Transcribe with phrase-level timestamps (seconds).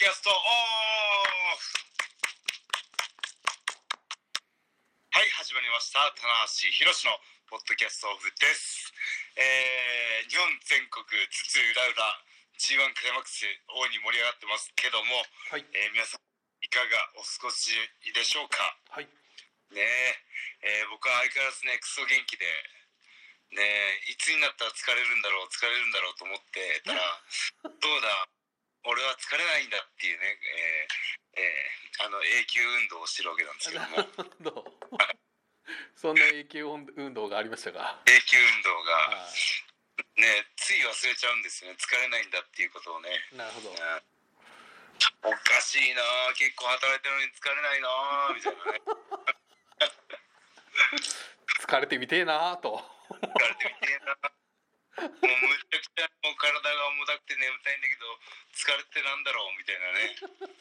[0.00, 0.40] キャストオフ。
[5.12, 6.00] はい始まりました。
[6.16, 6.24] 棚
[6.56, 7.12] 橋宏の
[7.52, 8.88] ポッドキャストオフです、
[9.36, 12.00] えー、日本全国津々浦々
[12.56, 15.20] G1 クライマックス大いに盛り上がってますけども、
[15.52, 15.68] はい。
[15.76, 16.24] えー皆さん
[16.64, 17.68] いかがお過ごし
[18.16, 18.56] でしょうか？
[18.96, 19.08] はい。
[19.76, 19.84] ね
[20.64, 22.48] ええー僕は相変わらずねクソ元気で
[23.52, 27.04] ねえいつになったら疲れるんだろう疲れるんだろうと思ってたら
[27.68, 28.24] どうだ？
[28.84, 30.38] 俺は疲れないんだっていうね、
[31.36, 33.84] えーえーあの永久運動をしてるわけなんですけど
[34.54, 34.64] も。
[35.94, 36.64] そんな永久
[36.96, 38.00] 運動がありましたか？
[38.06, 39.28] 永久運動がは
[40.16, 41.76] ねつい忘れちゃうんですよね。
[41.78, 43.10] 疲れないんだっていうことをね。
[43.32, 43.70] いなるほど。
[43.70, 43.76] うん。
[45.24, 46.02] おかしいな
[46.36, 48.80] 結構働いてるのに疲れないなみたいなね。
[51.60, 52.82] 疲れてみてえなと。
[53.12, 54.16] 疲れてみてえな
[55.00, 55.12] もうむ
[55.70, 58.19] ちゃくちゃもう体が重たくて眠たいんだけど
[58.60, 60.60] 疲れてなんだろうみたいなね。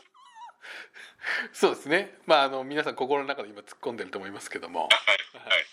[1.51, 2.15] そうですね。
[2.25, 4.87] まああの皆さん心の中で今突っ込んでると思いますけども。
[4.87, 5.67] はいはい。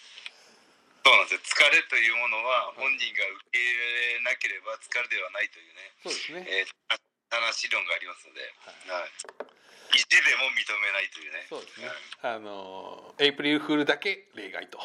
[1.06, 1.70] そうなんですよ。
[1.70, 6.46] 疲れというものは本人が受け入れなければ疲れではないというね、そうですね。
[6.50, 6.98] えー、
[7.30, 9.02] 話論がありますので、はい。
[9.02, 9.10] はい、
[9.94, 11.46] 意地でも認めないというね。
[11.48, 11.86] そうですね。
[11.86, 12.34] はい。
[12.34, 14.78] あのエイプリルフールだけ例外と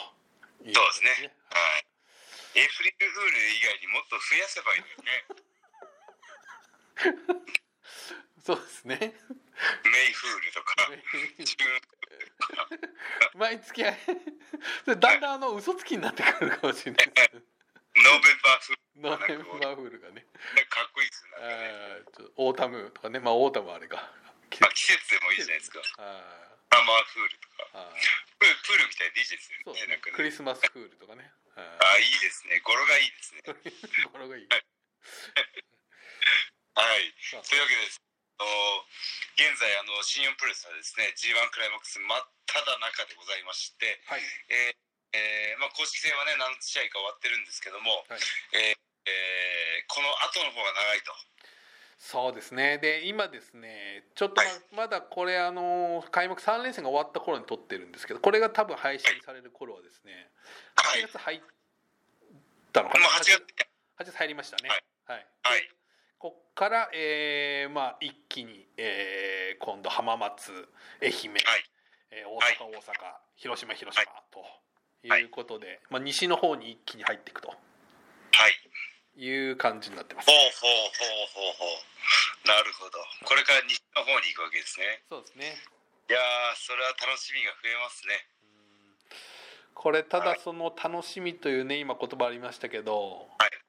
[0.62, 0.76] いう。
[0.76, 1.34] そうですね。
[1.50, 1.86] はい。
[2.54, 5.41] エイプリルフール以外にもっと増やせばいいのよね
[8.46, 8.98] そうですね。
[8.98, 10.76] May Fool とか。
[13.36, 13.84] 毎月
[14.86, 17.34] それだんだんあの嘘つきになってくるかもしれないです。
[17.34, 20.16] November Fool November Fool がね。
[20.16, 20.26] ね
[20.70, 21.32] かっこいいですね。
[22.08, 22.92] ーちょ autumn。
[22.94, 23.98] とかねまあ autumn はあれか。
[24.60, 25.80] まあ、季節でもいいじゃないですか。
[25.98, 27.92] あ Summer Fool とか
[28.40, 30.00] プールみたいでいいですよね。
[30.14, 31.32] クリスマスフールとかね。
[31.56, 32.60] ああいいですね。
[32.64, 33.42] 語呂がいいですね。
[33.46, 34.61] ー 語呂がいいはい
[37.32, 38.02] というわけです
[39.40, 44.22] 現在あの新日本プロレスはですね G1 クライマックス真っ只中でございまして、はい。
[44.52, 48.22] えーえーまあ、公式戦はね何試合か終わってるんですけども、はい。
[48.54, 51.12] えーえーこの後の方が長いと。
[51.98, 52.78] そうですね。
[52.78, 54.42] で今ですねちょっと
[54.76, 60.30] ま,、だこれあの開幕3連戦が終わった頃に撮ってるんですけどこれが多分配信される頃はですね
[60.76, 61.02] はい。
[61.02, 61.42] 8月入っ
[62.72, 63.34] たのかな、もう8月
[64.00, 64.70] 8月入りましたね。
[64.70, 65.28] はい。
[65.44, 65.72] はい、
[66.22, 70.54] こっから、えーまあ、一気に、えー今度浜松
[71.02, 71.66] 愛媛、はい。
[72.12, 72.58] えー大はい。
[72.62, 74.46] 阪、大阪広島広島、と
[75.10, 75.22] はい。
[75.22, 77.50] いうことで、まあ、西の方に一気に入っていくと。
[77.50, 77.56] は
[78.48, 78.54] い。
[79.18, 80.30] いう感じになってます。
[80.30, 80.46] ほうほう
[81.34, 81.82] ほうほうほ
[82.46, 82.48] う。
[82.48, 83.00] なるほど。
[83.26, 85.02] これから西の方に行くわけですね。
[85.10, 85.58] そうですね。
[86.10, 88.28] いやーそれは楽しみが増えますね。
[89.74, 93.61] これただその楽しみというね今言葉ありましたけど、はい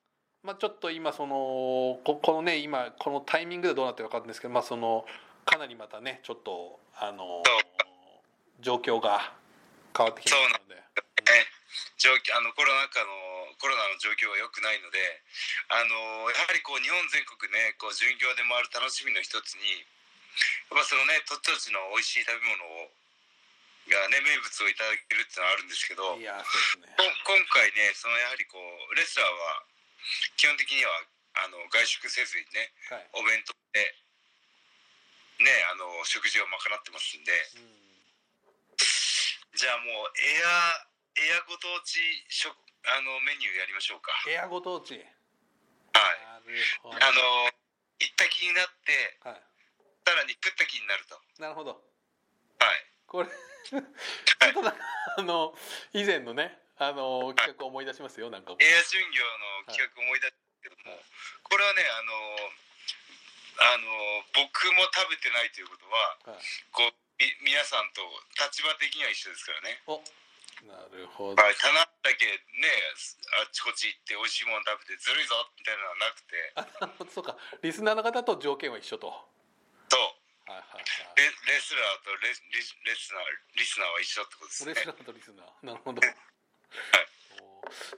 [0.42, 5.06] まあ、ちょっと今そのここのね今このタイミングでどうなってるか分かんないですけど、まあ、その
[5.47, 7.47] かなりまたねちょっとあの
[8.58, 9.34] 状況が
[9.94, 10.75] 変わってきましたので。
[10.75, 10.82] ね。
[11.97, 13.06] 状況あのコロナ禍の
[13.62, 14.98] コロナの状況が良くないので
[15.70, 19.86] あのやはりこう日本全国ねこう巡業で回る楽しみの一つに
[20.66, 22.91] やっぱそのね鳥取の美味しい食べ物を
[23.86, 26.98] がね名物をいただけるっていうのはあるんですけどいやそうですね。
[26.98, 27.06] こ
[27.38, 29.72] 今回ねそのやはりこうレスラーは
[30.36, 30.90] 基本的には
[31.44, 33.94] あの外食せずにねはい、お弁当で
[35.40, 37.32] ねあの食事を賄ってますんで。
[37.56, 37.82] うん。
[39.52, 42.56] じゃあもうエアエアご当地食
[42.88, 44.12] あのメニューやりましょうか。
[44.28, 44.96] エアご当地。
[44.96, 45.04] はい。
[46.24, 47.52] あの
[48.00, 49.42] 行った気になってはい、
[50.04, 51.20] さらに食った気になると。
[51.41, 51.70] なるほど。
[52.58, 52.86] はい。
[53.06, 53.82] これちょっ
[54.54, 54.78] となんか
[55.18, 55.54] あの
[55.92, 59.22] 以前のねあの企画を思い出しますよなんかもエア巡業
[59.66, 61.04] の企画思い出したけども、はい。
[61.47, 62.12] これはねあの
[63.62, 63.87] あの
[64.34, 66.42] 僕も食べてないということははい、
[66.72, 68.03] こうみ皆さんと
[68.34, 69.78] 立場的には一緒ですからね。
[69.86, 70.03] お
[70.66, 71.42] なるほど。
[71.42, 72.27] はい、棚だけ
[72.59, 72.71] ね
[73.42, 77.06] あっちこっち行って美味しいもの食べてずるいぞみたいなのはなくて。
[77.06, 77.36] あそうか。
[77.62, 79.10] リスナーの方と条件は一緒と。
[79.10, 79.27] は
[79.91, 80.01] そう。
[80.47, 80.84] いはいはい。
[81.16, 83.24] レレスラーとレスリスレスナー
[83.54, 84.74] リスナーは一緒ってことですね。
[84.74, 85.66] レスラーとリスナー。
[85.66, 86.03] なるほど、お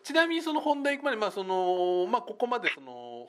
[0.05, 3.27] ちなみにその本題行くまでまあそのまあここまでその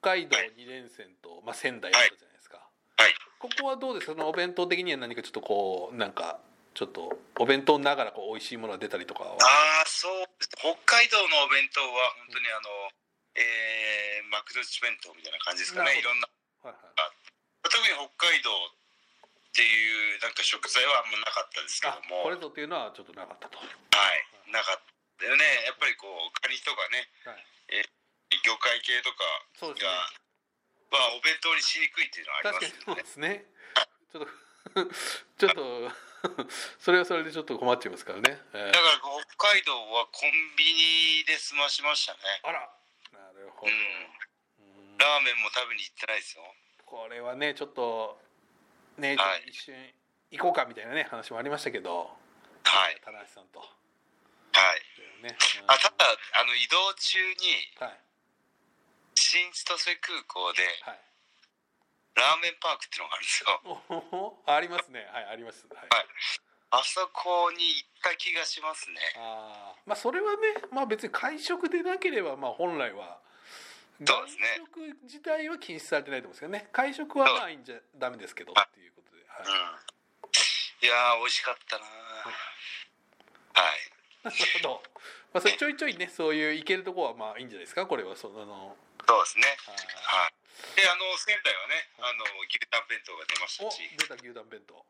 [0.00, 2.58] 北海道2連戦と、まあ、仙台やったじゃないですか、
[2.98, 3.14] はい。
[3.38, 4.12] ここはどうですか？
[4.12, 6.38] そのお弁当的には何かちょっとこうなんか
[6.74, 9.32] ちょっとお弁当ながらこう美味しいものが出たりとかは。
[9.32, 9.36] あ
[9.82, 10.26] あそう
[10.60, 11.88] 北海道のお弁当は
[12.28, 12.68] 本当にあの、
[13.36, 15.96] えーマクドナルド弁当みたいな感じですかね。
[15.98, 16.28] いろんな。
[16.62, 16.82] はいはい。
[17.62, 23.68] 特に北海道っていうなんか食材はあんまなかったですけどあもこれぞっていうのはちょっとなかったと、はは
[24.12, 24.80] いなかっ
[25.20, 25.44] たよね。
[25.68, 27.04] やっぱりこうカニとかね。
[28.32, 29.22] い、魚介系とか
[29.54, 29.92] そうですね。
[29.92, 29.92] が
[30.90, 33.02] まあお弁当にしにくいっていうのはありますよね。
[33.02, 33.44] ですね。
[34.16, 34.30] ちょっと
[35.36, 35.92] ちょっと
[36.80, 38.72] それはそれでちょっと困っちゃいますからね、えー。
[38.72, 38.98] だから
[39.36, 42.18] 北海道はコンビニで済ましましたね。
[42.42, 42.60] あら。
[43.12, 44.90] なるほど、うん。
[44.90, 44.98] うん。
[44.98, 46.54] ラーメンも食べに行ってないですよ。
[46.84, 48.20] これはねちょっと
[48.96, 49.44] ね、はい。
[49.48, 49.94] 一瞬
[50.30, 52.16] 行こうかみたいなね話もありましたけど。
[52.64, 53.00] はい。
[53.04, 53.60] 田中さんと
[54.56, 54.80] はい。
[55.22, 55.36] ね、
[55.66, 57.34] あただあの移動中に
[57.80, 57.98] うんはい。
[59.14, 61.00] 新千歳空港ではい。
[62.16, 63.60] ラーメンパークっていうのがあるんですよ。
[64.48, 65.06] ありますね。
[65.12, 65.66] はいあります。
[65.68, 66.06] はい、はい。
[66.70, 68.96] あそこに行った気がしますね。
[69.16, 69.80] あー。
[69.88, 70.38] まあそれはね
[70.72, 73.20] まあ別に会食でなければまあ本来は。
[74.04, 74.60] そうですね。
[74.72, 76.68] 外食自体は禁止されてないと思うんですけどね。
[76.72, 79.42] 会食はまあいいんじゃダメですけどっていうことで、はい。
[79.44, 79.52] うん。
[80.84, 81.92] いやー美味しかったなはい
[84.26, 84.82] なるほど、
[85.32, 87.86] まあ、それちょいちょいねそういう行けるとこはまあいいんじゃないですか？
[87.86, 88.76] これはそのあの
[89.06, 89.46] そうですね。
[89.64, 89.76] はい。
[90.26, 90.34] はい。
[90.74, 93.88] であの仙台はねあの牛タン弁当が出ましおたし。
[93.96, 94.84] 出た牛タン弁当。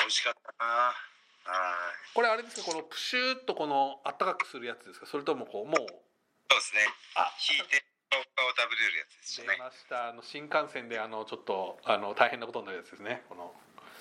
[0.00, 0.96] 美味しかったな。
[1.44, 2.14] はい。
[2.14, 2.72] これあれですか？
[2.72, 5.06] このプシューっとこのあったかくするやつですか？
[5.06, 5.76] それともこうもう。
[5.78, 6.88] そうですね。
[7.14, 7.32] あ。
[7.48, 9.56] 引いて顔を食べれるやつですよね。
[9.56, 10.08] 出ました。
[10.08, 13.22] あの新幹線であのちょっとあの大変なことになるやつですね。
[13.28, 13.54] この。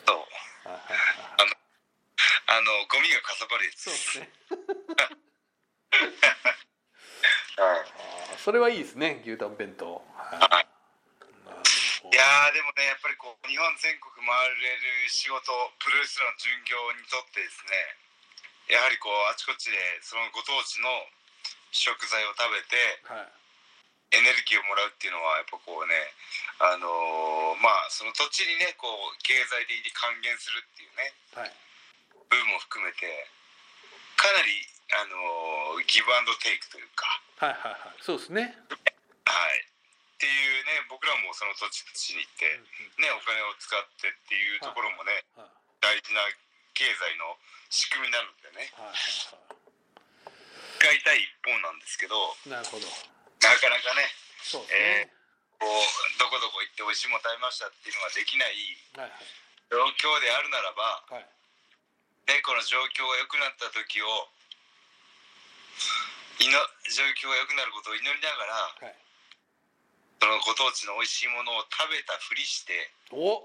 [0.08, 0.18] そう。
[0.18, 0.98] はいはい
[1.38, 1.63] はい
[2.54, 3.90] あのゴミがかさばるやつ。
[3.90, 4.30] そうですね。
[8.38, 10.06] それはいいですね牛タン弁当。
[10.14, 10.40] はい。
[10.40, 10.68] はい。
[12.14, 14.30] やーでもねやっぱりこう日本全国回
[14.62, 15.50] れる仕事
[15.82, 17.74] プロレスラーの巡業にとってですね
[18.70, 21.10] やはりこうあちこちでそのご当地の
[21.72, 22.78] 食材を食べて
[23.10, 23.32] はい。
[24.14, 25.96] エネルギーをもらうっていうのはやっぱこうね
[26.62, 31.54] あのーまあその土地にねこう経済的に還元するっていうねはい
[32.34, 33.06] 部分も含めて
[34.18, 34.50] かなり
[34.98, 37.06] あのーギブアンドテイクというか。
[37.38, 38.02] はいはいはい。
[38.02, 38.58] そうですね。
[39.26, 39.62] はい。
[39.62, 42.48] っていうね僕らもその土地土地に行って
[43.02, 45.52] ねお金を使ってっていうところもねはい
[45.84, 46.24] 大事な
[46.72, 47.36] 経済の
[47.68, 48.72] 仕組みなのでね。
[48.74, 49.44] はいはい
[50.84, 52.88] 使いたい一方なんですけどはいなるほど。
[53.44, 54.08] なかなかね
[54.44, 55.12] そうですね、
[55.60, 58.56] こうどこどこ行って美味しいもの食べましたっていうのができない
[59.00, 59.12] はい
[59.72, 61.43] 状況であるならば、はいはい
[62.28, 64.08] ね、この状況が良くなった時を
[66.40, 66.56] いの
[66.88, 68.46] 状況が良くなることを祈りなが
[68.80, 68.96] らはい。
[70.24, 73.44] そのご当地の美味しいものを食べたふりしてお。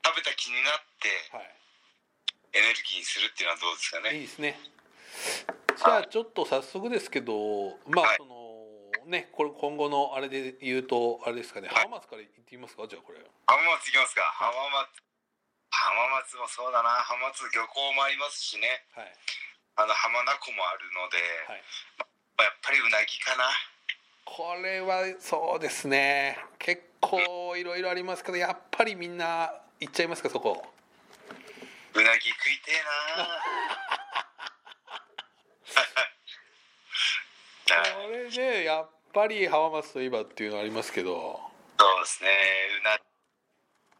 [0.00, 1.52] 食べた気になってはい。
[2.56, 4.16] エネルギーにするっていうのはどうですかね？
[4.16, 4.58] いいですね。
[5.76, 8.16] じゃあちょっと早速ですけど、まあはい。
[8.16, 11.84] そのねこれ今後のあれで言うとあれですかね、はい。
[11.84, 12.88] 浜松から行ってみますか？
[12.88, 13.20] じゃあこれ。
[13.46, 14.22] 浜松行きますか。
[14.32, 14.48] 浜
[14.80, 14.88] 松
[15.82, 16.90] 浜松もそうだな。
[17.02, 18.86] 浜松漁港もありますしね。
[18.94, 19.10] はい。
[19.74, 21.18] あの浜名湖もあるので、
[21.50, 21.62] はい。
[21.98, 22.06] ま
[22.38, 23.50] あやっぱりうなぎかな。
[24.24, 26.38] これはそうですね。
[26.58, 30.62] 結構いろいろありますけどやっぱりみんな行っちゃいますかそこ。
[31.94, 32.82] うなぎ食いてえ
[33.18, 33.26] な。
[37.66, 41.40] これねやっぱり浜松といえばっていうのありますけど。
[41.78, 42.30] そうですね。
[42.80, 42.90] うな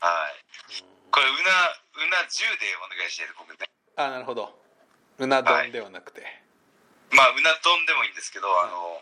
[0.09, 3.69] はいこれうなうな10でお願いしてる僕ね。
[3.97, 4.57] あなるほど。
[5.19, 6.25] うな丼ではなくて。
[7.13, 8.97] まあうな丼でもいいんですけど、あの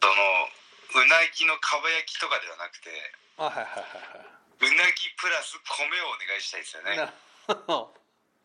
[0.00, 2.88] そのうなぎのかば焼きとかではなくて
[3.36, 3.84] あはいはいはい
[4.16, 4.26] はい。
[4.64, 6.96] うなぎプラス米をお願いしたいですよね。
[6.96, 7.12] なる
[7.46, 7.94] ほど。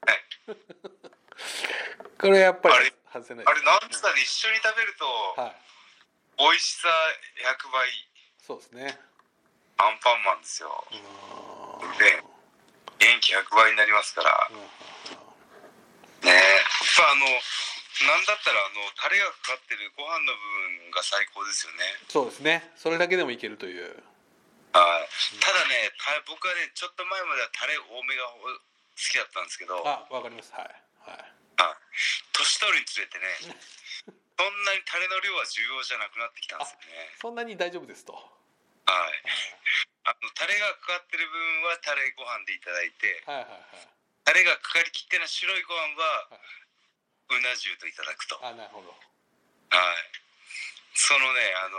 [0.04, 0.20] はい。
[2.20, 2.92] これやっぱりあれ？
[3.13, 5.08] 外せないあれなんつったら一緒に食べると
[5.42, 5.56] はい。
[6.38, 6.89] 美味しさ
[7.56, 7.88] 100倍。
[8.46, 9.00] そうですね。
[9.77, 10.86] アンパンマンですよ。
[10.92, 12.20] うで
[13.01, 14.29] 元気100倍になりますから。
[14.46, 16.29] んねえ。
[16.29, 16.38] やっ
[17.01, 21.81] ぱあのなんだったらあのタレがかかってるご飯の部分が最高ですよね。
[22.10, 22.70] そうですね。
[22.77, 23.98] それだけでもいけるという。
[24.74, 25.10] はい。
[25.41, 28.53] ただねた僕はねちょっと前まではタレ多めが好
[28.96, 29.81] きだったんですけど。
[29.81, 30.53] あわかります。
[30.53, 30.70] はい。
[31.01, 31.25] はい。
[31.58, 31.81] はい。
[32.38, 33.25] 年取るにつれてね
[34.38, 37.17] そんなにタレの量は重要じゃなくなってきたんですよね。
[37.22, 38.13] そんなに大丈夫ですと。
[38.13, 38.20] は
[39.10, 43.88] いあのタレがかかってる部分はタレご飯でいただいてはいはいはい。
[44.25, 46.29] タレがかかりきってない白いご飯は
[47.29, 48.36] うな重といただくと。
[48.41, 48.93] はいあなるほど。
[50.93, 51.77] そのねあの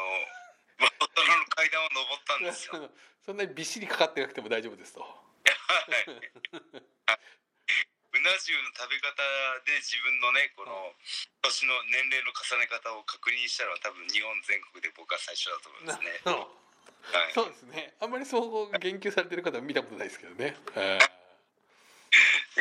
[0.80, 2.90] 大人の階段を登ったんですよ。
[3.26, 5.02] そんなにびっしりかかってなくても大丈夫ですと。
[5.02, 5.22] はい。
[8.12, 9.24] うな重の食べ方
[9.64, 10.92] で自分のねこの
[11.40, 16.62] 年の年齢の重ね方を確認したのは多分日本全国で僕は最初だと思いますね、はい、
[17.35, 17.94] そうですね。
[18.00, 20.56] あんまりそう言及されてる方は見たことないですけどね。
[20.75, 20.99] はい。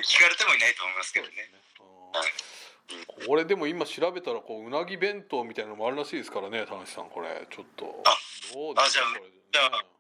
[0.02, 1.34] 聞かれてもいないと思いますけどね。
[3.20, 3.28] うん。
[3.28, 7.48] これでも今調べたらこううなぎ弁当みたいなのもあるらしいですからね田中さんこれ。
[7.50, 8.04] ちょっと。
[8.06, 8.18] あ
[8.54, 9.10] どうですかあ
[9.52, 9.92] じゃあこれ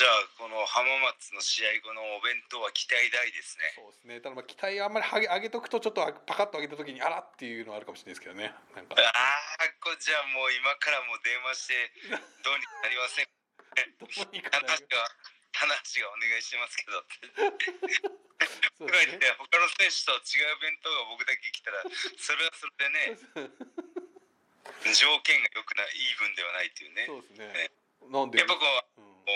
[0.00, 3.68] じゃあこの浜松の試合後のお弁当は期待大ですね。
[3.76, 4.20] そうですね。
[4.24, 8.48] ただまあ期待あんまり上げ上げとくとちょっとパカッと上げた時にあらっていうのはあるかもしれないですけどね。
[8.48, 8.88] ああ
[9.84, 11.92] こじゃあもう今からもう電話して
[12.40, 13.28] どうにかなりません
[13.98, 15.16] どうにかな話が
[15.52, 17.04] 話がお願いしますけど。
[18.78, 19.18] そうね。
[19.18, 21.82] て他の選手と違う弁当が僕だけ来たら
[22.18, 23.18] それはそれでね
[24.96, 27.06] 条件が良くないイーブンではないっていうね。
[27.06, 27.70] そうですね。
[28.08, 28.38] なんで？
[28.38, 29.32] やっぱこううんこ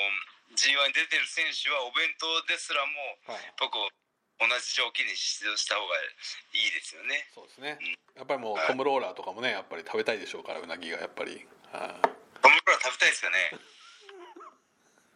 [0.51, 3.43] う G1 に出てる選手はお弁当ですらもはい。
[3.45, 6.09] やっぱこう同じ条件に出場した方がい
[6.53, 7.29] いですよね。
[7.35, 7.79] そうですね。
[8.17, 11.47] やっぱりもうトムローラーとかもねやっぱり食べたいでしょうからうなぎがやっぱり。
[11.73, 12.41] はい。
[12.41, 13.51] トムローラー食べたいですかね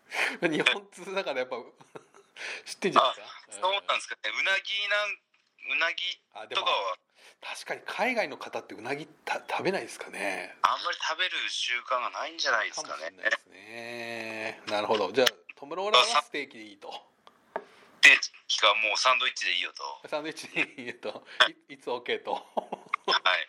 [0.41, 1.57] 日本通だからやっぱ
[2.65, 3.23] 知ってんじゃないで
[3.53, 3.67] すか？
[3.67, 4.21] そうなんですかね。
[4.31, 5.19] うなぎなん
[5.73, 6.21] うなぎ
[6.55, 6.97] とかは。
[7.41, 10.57] 確かに海外の方ってうなぎた食べないですかね。
[10.63, 13.11] あんまり食べる習慣がないんじゃないですかね。
[13.51, 14.63] ね。
[14.67, 15.13] なるほど。
[15.13, 16.91] じゃあトムローラーはステーキでいいと。
[18.01, 18.17] で
[18.61, 20.09] かもうサンドイッチでいいよと。
[20.09, 21.27] サンドイッチでいいと。
[21.69, 21.75] い。
[21.75, 22.33] いつ OK と。
[22.35, 23.49] はい。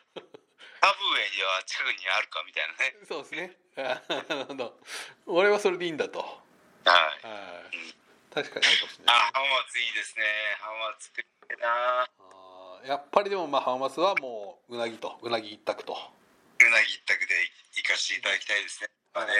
[0.81, 2.95] ハブウェイでは近くにあるかみたいなね。
[3.07, 3.57] そうですね。
[3.77, 4.79] あなるほど。
[5.25, 6.41] 俺はそれでいいんだと
[6.85, 7.27] はい。
[7.27, 7.93] はい。
[8.33, 10.23] 確かにあるかもしれあない浜松いいですね。
[10.61, 11.67] 浜松食ってな。
[12.03, 15.93] あーやっぱりでもまあ浜松はもううなぎとうなぎ一択と。
[15.93, 17.35] うなぎ一択で
[17.75, 18.89] 行かせていただきたいですね。
[19.13, 19.31] まあね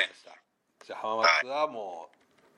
[0.86, 2.10] じゃあ浜松はも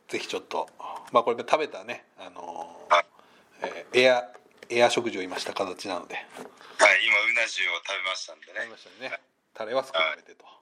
[0.07, 0.67] うぜひちょっと
[1.11, 3.05] まあこれ食べたねあのーはい。
[3.63, 4.29] えーエア
[4.69, 6.15] エア食事を今した形なので。
[6.15, 6.25] はい
[7.05, 9.19] 今うな重を食べましたんで食べねましたね。
[9.53, 10.31] タレは少なめでと。
[10.31, 10.33] い。
[10.33, 10.60] うことでこ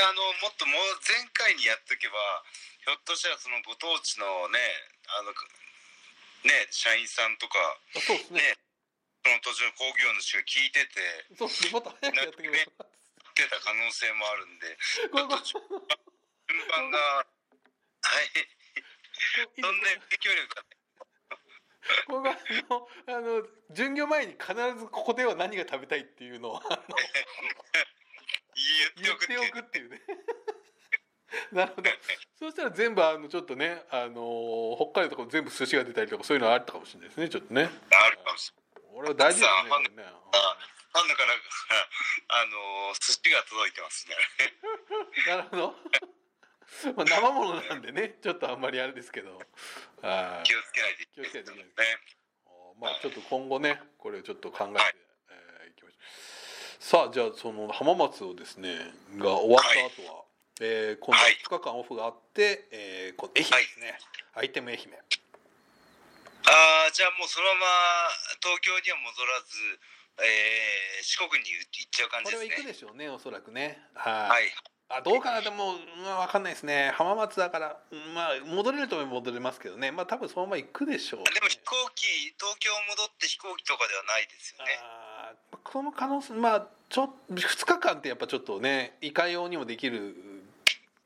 [0.00, 2.16] れあのもっともう前回にやっとけば
[2.80, 4.56] ひょっとしたらそのご当地のね
[5.12, 5.36] あの
[6.48, 7.60] ね社員さんとか
[7.92, 8.56] あそうですねね
[9.20, 12.88] その土地の工業主が聞いててそうですねもっと早くやってくれば
[13.36, 14.80] 出た可能性もあるんで
[15.12, 15.28] 順
[16.72, 18.32] 番がはい
[19.60, 20.64] そんな影響力が
[22.08, 22.36] これあ
[22.72, 26.60] のあの巡業前に必ずここでは何が食べたいっていうのを
[28.96, 30.00] 言っておくっていうね。
[31.52, 31.90] なるほど。
[32.38, 37.62] そうしたら全部あのちょっとねあの北海道とかも全部寿司が出たりとかそういうのはあったかもしれないですねちょっとね。
[37.62, 39.82] あるかもしれ俺は大事ですねファン
[41.08, 41.34] の方から
[42.28, 44.16] あの寿司が届いてますね。
[45.26, 45.76] なるほど。
[46.96, 49.38] まあ生ものなんでねちょっとあんまりあれですけど。
[50.02, 52.00] はい気をつけないとい気をつけけないないといけないね。
[52.80, 55.09] まあちょっと今後ねこれをちょっと考えて、えーい
[56.80, 58.74] さあじゃあその浜松をですね
[59.20, 59.68] が終わった
[60.00, 60.24] 後は、
[60.64, 63.98] えー今度はい2日間オフがあって、えーこの愛媛ですね、
[64.32, 64.88] アイテム愛媛。
[64.88, 64.96] あ
[66.88, 67.66] あじゃあもうそのまま
[68.40, 69.60] 東京には戻らず、
[70.24, 72.64] えー四国に行っちゃう感これはじですね。
[72.64, 73.78] 行くでしょうねおそらくね。
[73.94, 74.48] はい、はい
[74.90, 76.92] あどうかなでも、まあ、分かんないですね。
[76.96, 77.76] 浜松だから。
[77.92, 79.92] うんまあ戻れると戻れますけどね。
[79.92, 84.78] まあ多分そのまま行くでしょう、ね、でも飛行機東京戻って飛行機とかではないですよね。
[84.82, 90.16] あーこの可能性まあちょ2日間ってやっぱちょっとねいかようにもできる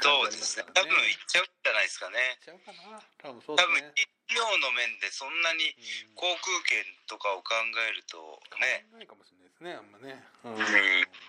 [0.00, 0.64] そうですね。
[0.72, 2.16] 多分行っちゃうんじゃないですかね。
[2.44, 3.00] 行っちゃうかな。
[3.20, 3.92] 多分そうですね。
[4.00, 6.16] 医療の面でそんなにうん。
[6.16, 8.88] 航空券とかを考えるとね。
[8.88, 10.24] 考えないかもしれないですねあんまね。
[10.44, 10.54] うん。
[10.56, 11.24] うん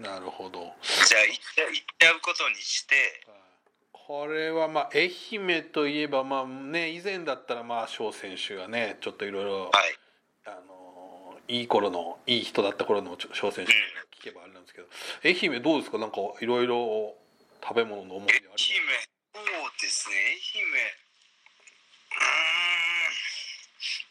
[0.00, 0.72] なるほど。
[1.06, 2.96] じゃあ行っちゃ行っちゃうことにして
[3.92, 9.98] これはまあ愛媛といえばまあね以前だったらまあ翔選手がねちょっといろいろはい。
[10.46, 13.72] あのいい頃のいい人だった頃の翔選手
[14.18, 14.88] 聞けばあれなんですけど
[15.22, 15.98] 愛媛どうですか？
[15.98, 17.14] なんかいろいろ
[17.62, 19.44] 食べ物の思い出あり愛媛ますそう
[19.80, 20.14] ですね。
[20.16, 20.64] 愛媛。
[20.64, 20.80] う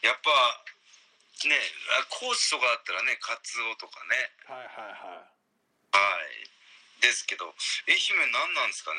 [0.04, 0.08] ーん。
[0.08, 0.30] やっぱ
[1.48, 1.58] ね
[2.00, 4.30] あ高知とかだったらねカツオとかね。
[4.46, 5.39] はいはいはい
[5.92, 7.02] はい。
[7.02, 7.46] ですけど
[7.88, 8.98] 愛媛何なんですかね？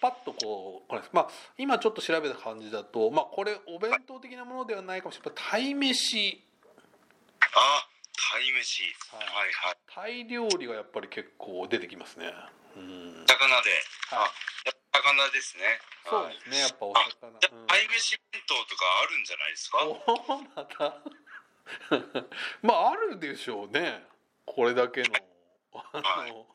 [0.00, 5.34] パッとこうこれまあ今ちょっと調べた感じだとまあこれお弁当的なものではないかもしれない。
[5.34, 6.42] 鯛めし
[7.54, 7.86] あ
[8.34, 9.76] 鯛めしははいいはい。
[9.94, 12.32] タイ料理がやっぱり結構出てきますね。
[12.76, 13.24] うん。
[13.26, 13.70] 魚で。
[14.10, 14.28] はい。
[14.28, 14.32] あ
[14.92, 15.62] 魚ですね。
[16.08, 16.58] そうはいですね。
[16.60, 17.38] やっぱお魚。
[17.40, 17.64] じゃうん。
[17.64, 19.78] あ鯛めし弁当とかあるんじゃないですか？
[19.84, 20.96] お また
[22.62, 24.04] まああるでしょうね。
[24.46, 25.08] これだけの
[25.74, 26.46] あの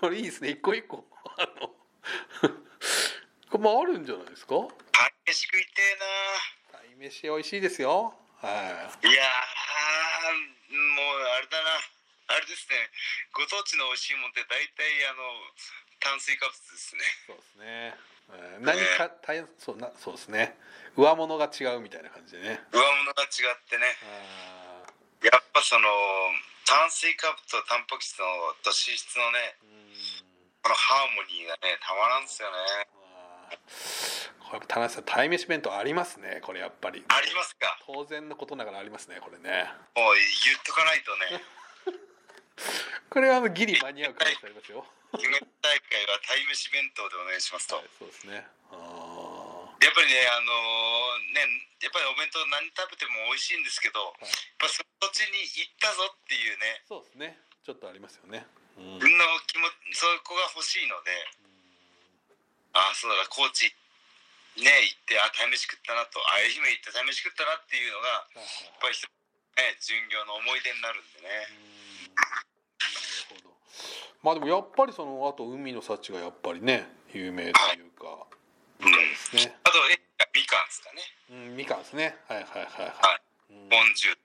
[0.00, 0.50] これいいですね。
[0.50, 1.04] 一個一個。
[1.36, 1.68] あの
[3.50, 4.54] これまああるんじゃないですか？
[4.56, 4.68] 鯛
[5.26, 5.96] めし食いてえ
[6.72, 6.78] な。
[6.80, 8.14] 鯛めし美味しいですよ。
[8.40, 8.48] は
[9.02, 9.06] い。
[9.08, 11.80] いやーもうあれだな。
[12.26, 12.90] あれですね。
[13.32, 15.22] ご当地の美味しいもんって大体あの
[16.00, 17.02] 炭水化物ですね。
[17.26, 17.94] そうですね。
[18.32, 20.58] えー何か大変そうなそうですね。
[20.96, 22.64] 上物が違うみたいな感じでね。
[22.72, 23.30] 上物が違っ
[23.68, 23.96] てね。
[24.02, 24.86] あ
[25.22, 25.88] やっぱその
[26.66, 28.24] 炭水化物とタンパク質の
[28.62, 29.56] と脂質のね
[30.62, 32.56] このハーモニーがねたまらんですよね。
[34.50, 36.40] これ田中さん鯛めし弁当ありますね。
[36.42, 37.04] これやっぱり。
[37.08, 37.78] ありますか？
[37.86, 39.70] 当然のことながらありますねこれね。
[39.96, 41.44] もう言っとかないとね。
[43.10, 44.86] これはあのギリ間に合う可能性ありますよ。
[45.18, 48.46] 夢大会は鯛めし弁当でお願いしますと、はいそうですね。
[48.70, 49.13] あー
[49.84, 50.48] やっぱりねあの
[51.36, 51.44] ね
[51.84, 54.24] やっぱりお弁当何食べても美味しいんですけど、い。
[54.24, 57.36] やっぱその土地に行ったぞっていうねそうですね。
[57.60, 58.48] ちょっとありますよね。
[58.80, 58.96] うん。
[58.96, 59.04] の
[59.44, 61.12] 気持ちそこが欲しいので
[62.72, 63.68] ああそうだ高知
[64.56, 68.64] ね行ってあ鯛めし食ったなとあ愛媛行って鯛めし食ったなっていうのがはいはい。
[68.64, 69.12] やっぱり一つ
[69.60, 71.28] ね巡業の思い出になるんでね。
[72.16, 73.52] なるほど。
[74.24, 78.24] まあでもやっぱりそのあと海の幸がやっぱりね有名というか。
[78.80, 80.00] みたいですね、あとえ
[80.34, 81.02] みかんですかね。
[81.30, 82.16] うん、みかんですね。
[82.28, 83.54] はいはいはいはい。
[83.54, 84.16] い、うんボンジュ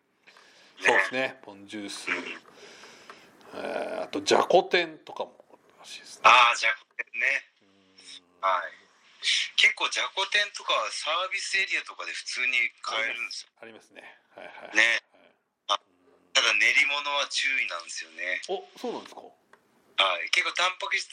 [0.79, 1.39] そうですね。
[1.43, 2.07] ポンジュース、
[3.53, 5.35] えーあとじゃこ天とかも
[5.77, 6.21] らしいですね。
[6.23, 7.43] ああじゃこ天ね。
[7.61, 8.47] うん。
[8.47, 8.71] はい。
[9.57, 13.51] 結構じゃこ天とかはサービスエリアとかで普通に買えるんですよ。
[13.61, 14.01] ありますね。
[14.35, 15.03] はいはいね。
[15.67, 15.79] はい。
[15.79, 15.81] あ
[16.31, 18.39] ただ練り物は注意なんですよね。
[18.47, 19.21] おそうなんですか？
[19.99, 20.29] はい。
[20.31, 21.11] 結構タンパク質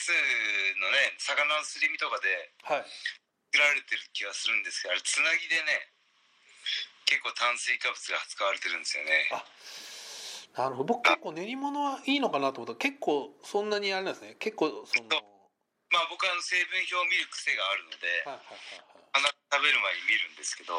[0.78, 2.86] のね魚のすり身とかではい
[3.56, 5.88] 作られてる気がするんですけどあれつなぎでね
[7.08, 9.30] 結構炭水化物が使われてるんですよね。
[9.30, 9.40] あ
[10.58, 10.98] なるほど。
[10.98, 12.74] 僕結構練り物はいいのかなと思った。
[12.74, 14.34] ら結構そんなにあれなんですね。
[14.42, 15.06] 結構その
[15.94, 19.06] まあ僕は成分表を見る癖があるのではいはいはいはい。
[19.14, 20.74] 必ず食べる前に見るんですけど、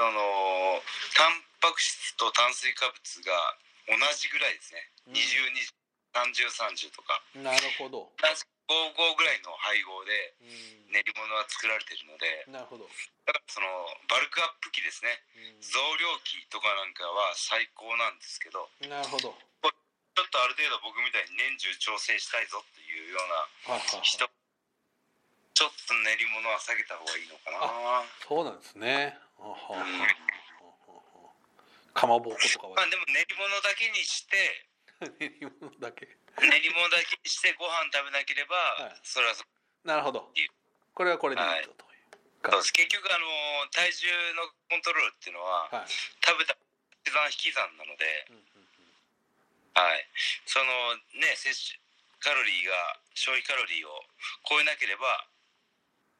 [0.00, 0.82] その
[1.14, 3.54] タンパク質と炭水化物が
[3.86, 5.20] 同じぐらいですね、うん
[6.16, 7.20] 203030とか。
[7.36, 8.08] うんなるほど、
[8.66, 10.86] 55ぐらいの配合でうん。
[10.96, 12.86] 練り物は作られてるのでなるほど、
[13.26, 13.66] だからその
[14.08, 15.18] バルクアップ機ですね。
[15.60, 19.34] 増量機とかなんかは最高なんですけどうんなるほど。
[20.16, 23.28] ちょっとある程度僕みたいに年中調整したいぞっていうよう
[23.68, 24.08] なはいはいはい。
[24.08, 28.08] 人ちょっと練り物は下げた方がいいのかな。
[28.24, 29.18] そうなんですね。
[29.36, 29.84] あははは。
[31.92, 32.76] かまぼことかは。
[32.76, 34.36] まあでも練り物だけにして
[35.20, 36.06] 練り物だけ。
[36.40, 39.00] 練り物だけにしてご飯食べなければ、はい。
[39.02, 39.86] それはそう。
[39.86, 40.32] なるほど。
[40.94, 42.72] これはこれでいいぞというです。
[42.72, 43.26] 結局あの
[43.70, 45.88] 体重のコントロールっていうのははい。
[46.24, 46.58] 食べた引
[47.04, 48.46] き算引き算なので、うんうん
[49.74, 50.08] はい、
[50.46, 51.80] そのね摂取
[52.18, 53.92] カロリーが消費カロリーを
[54.48, 55.28] 超えなければ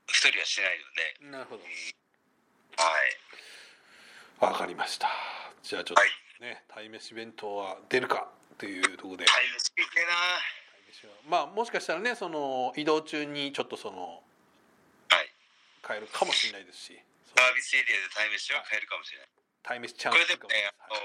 [0.06, 1.64] 太りはしないので、うんなるほど。
[1.64, 5.08] はい、わかりました。
[5.62, 6.10] じゃあちょっとはい。
[6.40, 9.24] ね鯛めし弁当は出るかというところで。
[9.24, 10.40] タイムスピークな。
[11.28, 14.22] まあもしかしたらねその移動中にちょっとその
[15.10, 15.30] はい。
[15.82, 16.98] 買えるかもしれないですし。
[17.36, 19.28] サービスエリアでタイ飯は買えるかもしれない。
[19.62, 20.48] 鯛めしチャンこれスかも。
[20.48, 20.96] でもねあの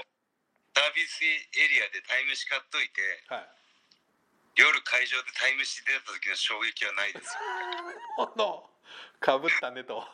[0.72, 3.48] サービスエリアでタイ飯買っといてはい。
[4.56, 7.40] 夜会場でタイ飯出た時の衝撃はないですよ。
[8.28, 8.70] ほど。
[9.20, 10.00] かぶったねと。
[10.00, 10.08] はい。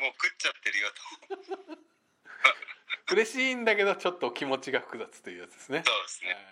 [0.00, 1.76] もう食っちゃってるよと
[3.12, 5.82] 嬉しいんだけどちょっと気持ちが複雑というやつですね。
[5.86, 6.34] そうですね。
[6.34, 6.46] はい。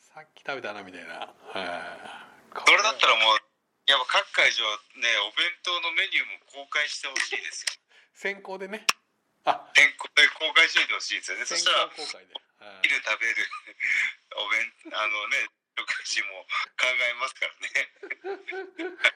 [0.00, 1.28] さっき食べたなみたいな。
[1.28, 2.24] はい。
[2.54, 3.44] それだったらもう
[3.84, 4.64] やっぱ各会場
[4.96, 7.76] ねお弁当のメニューも公開してほしいですよ。
[8.16, 8.86] 先行でね。
[9.44, 9.60] あ。
[9.76, 11.44] 先行で公開しておいてほしいですよね。
[11.44, 12.88] そ先したら行公開で、はい。
[12.88, 13.44] 昼食べる
[14.40, 16.46] お弁あのね食事も
[16.80, 17.92] 考えますからね。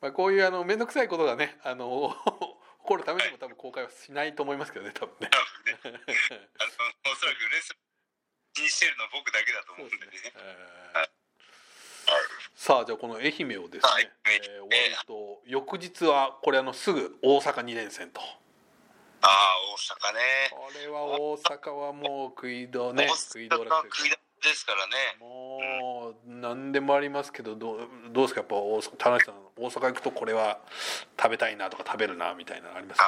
[0.00, 2.16] まあ、こういうあの面倒くさいことがねあの
[2.90, 5.30] 起こるためにも多分公開はしないと思いますけどね多分ね。
[5.30, 5.38] 多
[5.86, 6.00] 分ね。
[6.02, 6.10] あの
[7.06, 7.70] おそらくレス
[8.52, 10.10] 気にしてるのは僕だけだと思うんでね。
[10.34, 11.10] えーはい。
[12.56, 14.10] さあじゃあこの愛媛をですね、はい。
[14.26, 18.20] えー終わると翌日はこれあのすぐ大阪2連戦と。
[19.22, 19.30] ああ
[19.70, 20.20] 大阪ね。
[20.50, 25.16] これは大阪はもう食いどね大食い道阪楽食いだですからね。
[25.20, 28.40] もう何でもありますけどどうどうですか？
[28.40, 30.58] やっぱ大阪田中さん大阪行くとこれは
[31.20, 33.04] 食べたいなとか食べるなみたいなのありますか？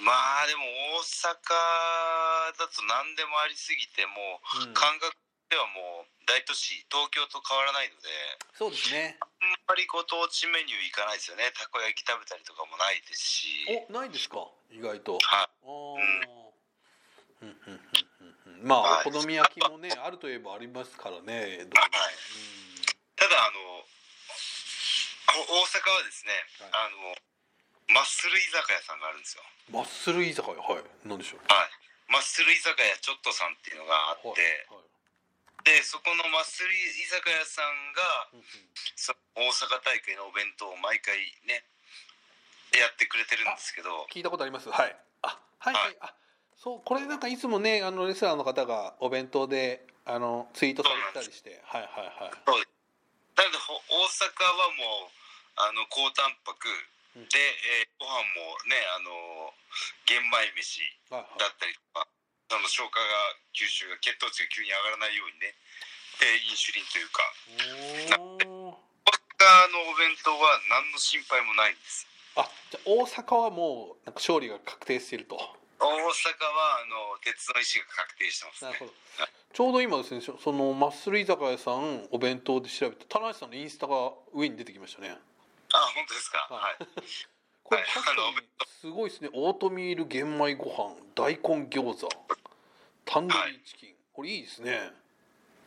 [0.00, 0.62] まあでも
[1.00, 4.74] 大阪だと何でもありすぎてもううん。
[4.74, 5.16] 感覚
[5.48, 8.08] ではもう大都市東京と変わらないので
[8.56, 9.16] そうですね。
[9.20, 9.28] あん
[9.68, 11.52] まりご当地メニュー行かないですよね。
[11.52, 13.68] たこ焼き食べたりとかもないですし。
[13.88, 14.48] おないですか？
[14.72, 15.18] 意外と。
[15.20, 15.48] はい。
[15.68, 17.80] うんうんうん
[18.62, 19.08] まあはい。
[19.08, 21.64] お好み焼きもね あるといえばありますからね。
[21.66, 22.14] どこもはい。
[23.16, 23.60] ただあの
[25.50, 27.16] お大阪はですね、はあの
[27.94, 29.42] マッスル居酒屋さんがあるんですよ。
[29.68, 30.56] うんマッスル居酒屋？
[30.60, 30.84] はい。
[31.04, 31.40] 何でしょう？
[31.48, 31.70] はい。
[32.08, 34.40] マッスル居酒屋ちょっとさんっていうのがあって、はい。
[34.74, 35.64] はい。
[35.64, 38.46] でそこのマッスル居酒屋さんがうんうん。
[38.96, 41.64] そ大阪大会のお弁当を毎回ね
[42.72, 44.06] やってくれてるんですけど。
[44.10, 44.68] 聞いたことあります。
[44.68, 44.96] はい。
[45.22, 45.96] あはいはい、はい。
[46.00, 46.14] あ
[46.58, 51.60] そうこれなんかいつもねあのレスラーの方がお弁当であのツイートされてたりして。
[51.64, 52.30] はいはいはい。
[52.30, 55.10] なのでほ大阪はもう
[55.56, 56.68] あの高タンパク
[57.16, 57.28] うん。
[57.28, 57.38] で、
[57.82, 59.54] えーご飯もねあの
[60.06, 62.06] 玄米飯はいだったりとか
[62.50, 63.06] その消化が
[63.54, 65.54] 吸収が血糖値が急に上がらないようにね
[66.18, 67.22] でインシュリンというか。
[67.22, 68.92] はいおー。
[69.02, 69.10] 大
[69.42, 72.06] 阪のお弁当は何の心配もないんです。
[72.36, 75.36] あじゃあ大阪はもうなんか勝利が確定していると
[75.82, 78.70] 大阪はあの鉄の石が確定してますね。
[78.70, 78.92] なるほど。
[79.52, 85.18] ちょうど今ですねそそのマッスル居酒屋さんお弁当で調べて田中さんのインスタが上に出てきましたね。
[85.74, 86.46] あ本当ですか？
[86.48, 86.82] ははい。
[86.82, 86.86] い、
[87.62, 88.18] これはい確かに
[88.80, 89.30] すごいですね。
[89.32, 92.08] オートミール玄米ご飯大根餃子
[93.04, 94.92] タンドリーチキン、これいいですね。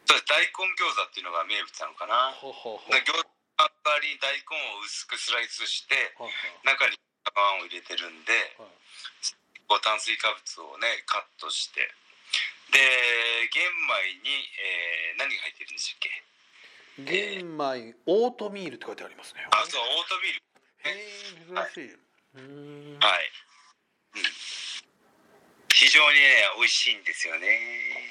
[0.06, 2.14] そ大根餃子っていうのが名物なのかな。
[2.14, 2.48] はは
[2.78, 6.32] はで餃子の代わりに大根を薄くスライスしてはは
[6.64, 8.70] 中にご飯を入れてるんではい
[9.68, 11.82] こう炭水化物をねカットして。
[12.72, 12.80] で
[13.54, 16.10] 玄米に、えー何が入ってるんでしたっけ？
[16.98, 19.46] 玄米オートミールって書いてありますね。
[19.52, 20.42] あそうオートミール。
[20.84, 20.92] へ
[21.64, 22.98] え珍しい、うー。
[22.98, 23.32] んはい、
[24.16, 24.22] うん、
[25.74, 26.26] 非常にね
[26.58, 27.48] 美味しいんですよね。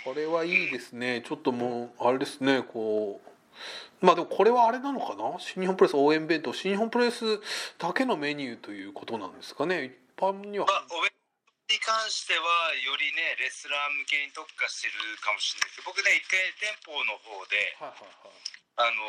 [0.04, 1.22] これはいいですね。
[1.26, 4.06] ちょっともうあれですねこう。
[4.06, 5.38] まあでもこれはあれなのかな？
[5.38, 6.52] 新日本プロレス応援弁当。
[6.52, 7.40] 新日本プロレス
[7.78, 9.84] だけのメニューということなんですかね？
[9.84, 10.66] 一般には。
[10.66, 11.23] まあお弁当
[11.70, 15.80] に関してはよりねレスラー向けに特化してるかもしれないです。
[15.80, 18.36] けど僕ね一回店舗の方ではいはいはい。
[18.76, 19.06] あの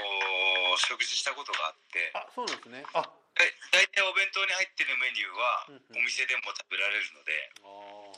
[0.77, 2.11] ー食事したことがあって。
[2.13, 2.83] あそうなんですね。
[2.93, 3.01] あ。
[3.01, 5.99] だ大体お弁当に入ってるメニューはうんうん。
[5.99, 7.51] お店でも食べられるので。
[7.63, 8.15] あ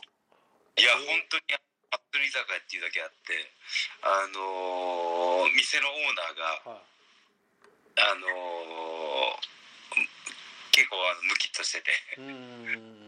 [0.77, 1.57] いやうん本当に
[1.89, 3.33] マッスル居酒屋っていうだけあって
[4.05, 6.85] あのー店のオーナーがーはい。
[7.97, 9.57] あのー
[10.77, 11.89] 結構あのムキッとしてて、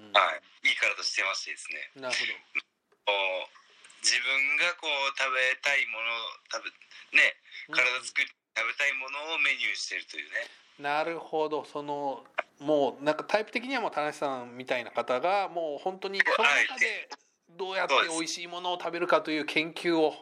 [0.10, 2.02] うーんはい、いい体してましてですね。
[2.02, 3.60] なるほど。
[4.02, 6.08] 自分がこう食べたいもの
[6.52, 7.36] 食べね
[7.68, 10.48] 体作り食べたいものをメニューにしてるというね。
[10.80, 11.66] なるほど。
[11.66, 12.24] その
[12.60, 17.10] もうなんかタイプ的にはもう田中さんみたいな方がもう本当にその中で
[17.58, 20.14] どうやって美味しいものを食べるかという研究を。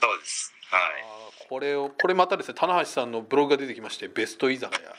[0.00, 0.54] そうです。
[0.70, 1.48] はい。
[1.48, 4.94] これをこれまたですね棚橋さんのブログが出てきましてベスト居酒屋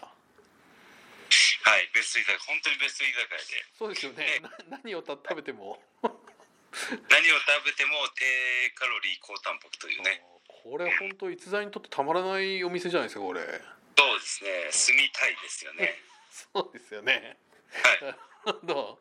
[1.69, 3.61] はいベスト居酒屋本当にベスト居酒屋で。
[3.77, 4.41] そうですよね。
[4.41, 5.77] な何をた食べても。
[6.01, 10.25] 何を食べても低カロリー高タンパクというね。
[10.49, 13.45] これ本当逸材にとってたまらないお店じゃないですかこれ。
[13.45, 14.71] そうですね。
[14.71, 16.01] 住みたいですよね。
[16.31, 17.37] そうですよね。
[17.69, 18.15] はい。
[18.65, 18.73] どう？
[18.73, 18.97] も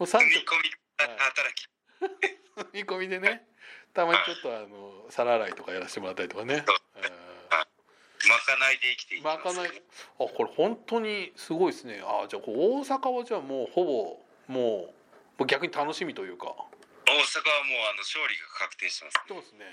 [0.00, 1.68] う3住み食込み働き。
[2.74, 3.46] 見込みでね。
[3.94, 6.64] たまにちょっとあの皿洗いとかやらせてもらったりとかね。
[6.66, 7.27] まか
[8.58, 9.70] ないで生きていきまますかない。
[9.70, 9.82] ね
[10.18, 12.02] あこれ本当にすごいですね。
[12.02, 14.54] あじゃあ大阪はじゃあもうほぼもう
[15.38, 16.46] もう逆に楽しみというか。
[16.46, 16.66] 大阪はもう
[17.88, 19.64] あの勝利が確定してますそうですね。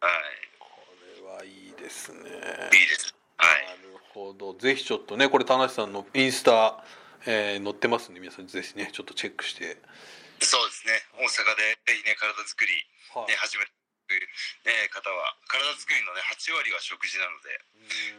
[0.00, 0.12] はい。
[0.58, 0.68] こ
[1.16, 2.18] れはいいですね。
[2.20, 3.14] いいです。
[3.36, 3.66] はい。
[3.66, 4.54] なるほど。
[4.54, 6.84] ぜひちょっとねこれ田無さんのインスタ、
[7.26, 9.78] えー載ってますんで皆さんぜひねちょっとチェックして、
[10.40, 11.02] そうですね。
[11.18, 12.72] 大阪でぜひね体作り
[13.14, 13.28] はい。
[13.28, 13.70] ね始める、
[14.14, 17.60] ね、方は体作りのね8割は食事なので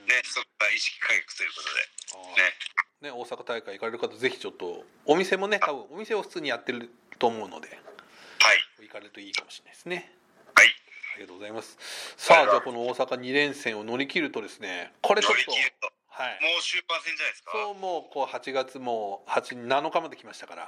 [0.03, 0.07] うん。
[0.07, 1.69] ねそこから意識改革ということ
[2.37, 3.09] でね。
[3.09, 7.67] ね、大阪大会行かれる方ぜひちょっとお店もね多分お店を普通にやってると思うので
[8.39, 8.85] はい。
[8.85, 10.13] 行かれるといいかもしれないですね。
[10.55, 10.67] はい。
[11.15, 11.77] ありがとうございます。
[12.17, 15.37] さあじゃあこの大阪2連戦を乗り切るとですねこれちょ乗っ
[15.81, 15.91] と。
[16.09, 16.39] はい。
[16.41, 17.51] もう終盤戦じゃないですか。
[17.53, 20.61] そうもうこう8月も8 7日まで来ましたから。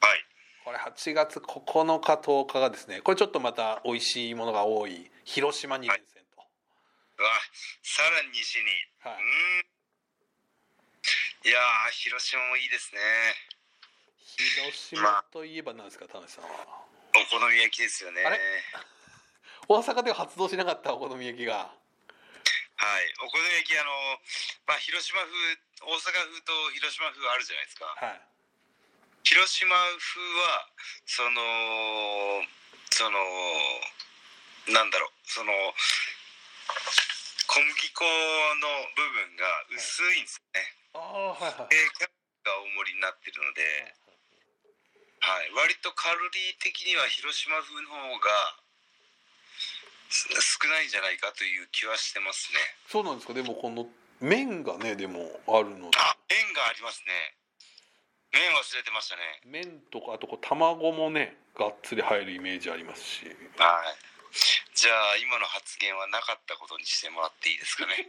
[0.00, 0.27] はい
[0.68, 7.30] これ8月9日10日がですねこれちょっとまた美味しいものが多い広島2連戦と、うわ
[7.80, 8.68] さらに西に。
[9.00, 9.24] はい。
[9.24, 9.64] うー
[11.48, 11.48] ん。
[11.48, 13.00] いやー広島もいいですね。
[14.60, 16.50] 広島といえば何ですか田中さんは？
[17.16, 18.20] お好み焼きですよね。
[18.26, 18.38] あれ？
[19.72, 21.54] 大阪では発動しなかったお好み焼きが。
[21.64, 21.70] はい。
[23.24, 23.90] お好み焼きあの
[24.66, 25.32] まあ広島風
[25.80, 27.86] 大阪風と広島風あるじゃないですか。
[27.86, 28.20] はい
[29.24, 30.66] 広島風は
[31.06, 31.40] その
[32.90, 33.18] その
[34.72, 35.52] なんだろうその
[37.48, 40.60] 小麦粉の部分が薄いんですよね、
[40.92, 41.72] ああはいはい。
[41.72, 43.64] でキャベツが大盛りになってるので、
[45.20, 48.28] はい、割とカロリー的には広島風の方が
[50.12, 50.28] す
[50.60, 52.60] 少ないんじゃないかという気はしてますね。
[52.88, 53.34] そうなんですか？
[53.34, 53.88] でもこの
[54.20, 55.98] 麺がねでもあるので。
[56.00, 57.12] あ麺がありますね
[58.32, 59.40] 麺忘れてましたね。
[59.46, 63.26] 麺とかあとこう卵もねがっつり入るイメージありますし。
[63.26, 63.34] はい。
[64.74, 68.08] じゃあ今の発言はなかったことにしてもらっていいですかね。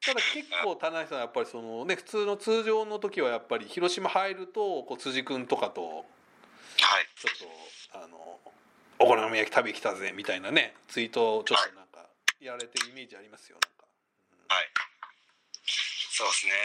[0.00, 6.04] ただ結構田中さんはやっぱりそのね普通の通常の時はやっぱり広島入るとこう辻君とかとはい。
[7.16, 8.40] ちょっとあの
[8.98, 12.08] お好み焼き食べきたぜみたいなねツイートをちょっとなんか
[12.40, 13.86] やられてるイメージありますよなんか。
[14.54, 14.95] はい
[16.16, 16.56] そうですね。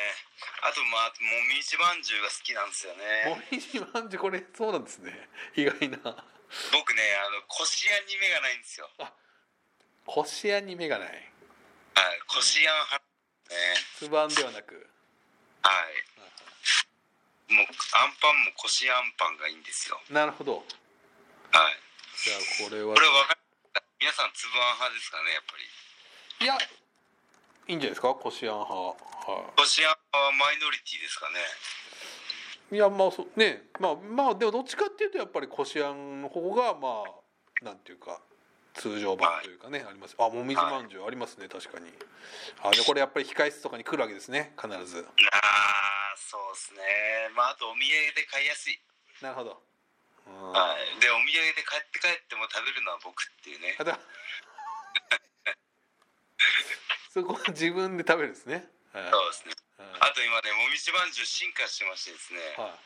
[0.63, 3.35] あとまあもみじまんじゅうが好きなんですよね。
[3.35, 5.11] もみじまんじゅうこれそうなんですね。
[5.59, 5.99] 意外な。
[6.71, 8.87] 僕ねあのこしあんに目がないんですよ。
[10.05, 11.09] こしあんに目がない。
[11.11, 13.03] はいこしあん派
[13.51, 13.75] ね。
[13.99, 14.89] つばんではなく。
[15.63, 17.53] はい。
[17.53, 20.01] もうあんパンもこしあんパンがいいんですよ。
[20.09, 20.65] なるほど。
[21.51, 21.79] はい。
[22.23, 22.95] じゃあこれは。
[22.95, 23.39] これわかる
[23.99, 26.45] 皆さんつぶあん派ですかねやっぱり。
[26.45, 26.57] いや
[27.67, 28.13] いいんじゃないですか？
[28.13, 28.73] こしあん派。
[28.73, 28.95] は
[29.55, 31.35] こしあん派はマイノリティですかね。
[32.71, 33.63] いいやまあそうね。
[33.79, 38.19] まあまあでもどっちかっていうとやっぱりこしあんの方がまあなんていうか
[38.73, 40.15] 通常版というかね、あります。
[40.17, 41.91] あもみじまんじゅうありますね確かに。
[42.63, 45.05] あでこれやっぱり控室とかに来るわけですね必ず。
[45.05, 46.79] ああそうですね。
[47.35, 48.79] まああとお土産で買いやすい。
[49.21, 49.61] なるほど。
[50.27, 50.51] うん。
[50.51, 51.01] はい。
[51.01, 53.75] でお土産で買って帰っても食べるのは僕っていうね
[57.11, 58.71] そこは自分で食べるんですね。
[58.95, 59.11] はい。
[59.11, 59.51] そうですね。
[59.75, 62.39] はあと今ねもみじまんじゅう進化してましてですね。
[62.39, 62.79] いはい。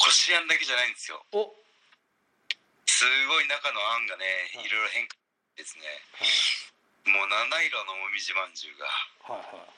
[0.00, 1.20] こしあんだけじゃないんですよ。
[1.36, 1.52] お。
[2.88, 4.24] すごい中のあんがね
[4.56, 4.64] はい。
[4.64, 5.20] いろいろ変化
[5.60, 5.84] ですね。
[6.16, 7.12] はい。
[7.12, 8.88] もう七色のもみじまんじゅうが。
[9.28, 9.68] はいはい。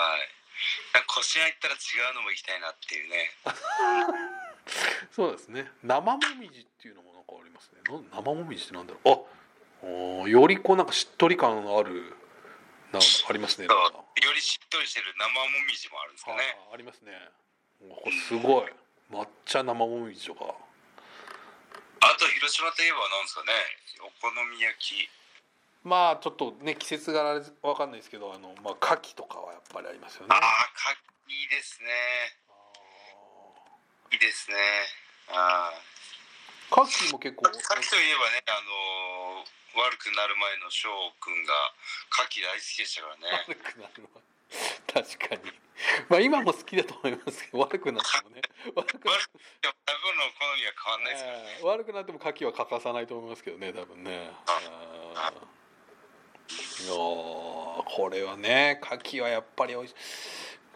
[0.00, 1.04] はい。
[1.04, 3.36] こしあん行ったら違うのも行きたいなっていうね。
[5.12, 5.68] そうですね。
[5.84, 7.84] 生もみじっていうのもなんかありますね。
[7.84, 9.28] な生もみじってなんだろ
[9.84, 10.24] う。
[10.24, 12.16] あよりこうなんかしっとり感ある
[12.92, 13.72] なありますねよ
[14.34, 17.12] りしっとりしてる生もみじもあるんですかはいねありますね。
[18.28, 18.72] すごい。
[19.10, 20.54] 抹茶生もみじとか。
[22.00, 23.52] あと広島といえばなんですかね。
[24.00, 25.08] お好み焼き。
[25.82, 30.34] まあちょっとね季節柄わかんないですけどあのまあ牡蠣とかはやっぱりありますよね。
[30.34, 30.40] ああ
[30.76, 31.88] かいいですね。
[34.12, 34.56] いいですね。
[35.32, 38.89] ああ牡蠣も結構牡蠣といえばねあのー
[39.80, 40.88] 悪くなる前の翔
[41.20, 41.52] くんが
[42.12, 43.44] 牡蠣大好きでしたからね。
[43.48, 44.20] 悪くなるわ
[44.92, 45.52] 確かに。
[46.08, 48.42] まあ今も好きだと思いますけど悪くなってもね。
[48.76, 49.30] 悪くな悪
[49.62, 54.30] でも食べ物の好みは変わんないですからえー悪くなっても牡蠣は欠かさないと思いますけどね多分ね。
[55.16, 55.50] あー。
[56.84, 59.94] いやーこれはね牡蠣はやっぱりおいし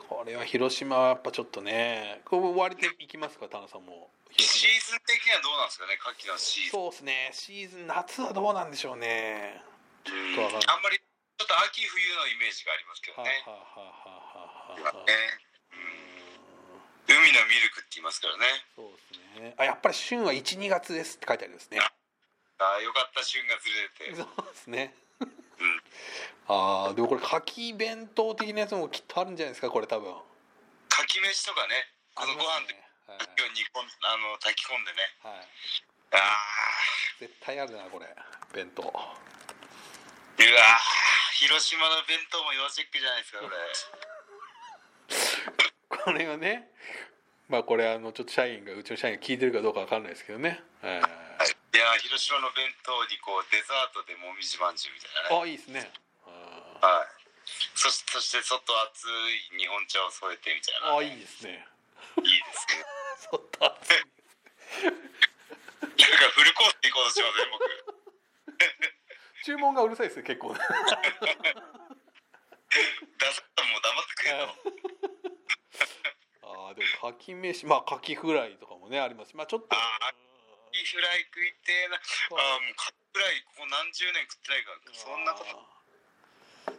[0.08, 3.92] これは広島はやっぱちょっとねこれ割と行きますか田中さんも。
[3.92, 6.70] 広シ島ーズン的にはどうなんですかね牡蠣のシーズン。
[6.70, 7.30] そうですね。
[7.32, 9.62] シーズン夏はどうなんでしょうね。
[10.06, 10.42] うん。
[10.42, 13.30] あんまりちょっと秋冬のイメージがありますけどね。
[17.06, 18.46] 海のミルクって言いますからね。
[18.74, 19.54] そうですね。
[19.58, 21.78] あやっぱり旬は12月ですって書いてありますね。
[21.78, 21.92] あ
[22.78, 24.16] あよかった旬がずれて。
[24.16, 24.94] そうですね。
[25.20, 25.82] うん。
[26.48, 27.36] ああでもこれ牡
[27.70, 30.10] 蠣弁当的なやつもきっとあるんじゃないですかこれ多分。
[30.10, 33.18] 牡蠣飯とかねこのご飯ではい。
[33.54, 35.12] 煮込んあの炊き込んでね。
[35.22, 35.48] はい。
[36.12, 36.18] あ
[37.20, 38.06] 絶対あるなこれ。
[38.52, 38.82] 弁当。
[38.82, 39.14] ーうわー。
[41.34, 43.56] 広島の弁当も要チェックじゃないですかこれ。
[46.04, 46.70] これがね
[47.48, 51.78] まあこれあのちょっと社員がうちの社員が聞いてるかどうかわかんないですけどね、えーい。
[51.78, 55.30] やー広島の弁当にこうデザートでもみじまんじゅうみたいな。
[55.30, 55.92] ねあいいですね。
[56.26, 57.08] あはい。
[57.74, 61.66] そしそして外熱い日本茶を添えてみたいなーあいいですね
[63.30, 63.96] そっと熱い
[64.84, 64.98] なんか
[66.34, 67.64] フルコース行こうとしますね僕。
[69.44, 70.54] 注文がうるさいですね結構。
[70.54, 70.78] ダサも
[73.80, 74.36] 黙ってくれと
[76.42, 79.36] ああでも牡蠣飯まあ牡蠣フライとかもねあります。
[79.36, 79.68] まあちょっと。
[79.76, 81.96] あーいいフライ食いてえな。
[81.96, 82.08] あーも
[82.70, 85.64] うカップライここ何十年食ってないからそんなこと。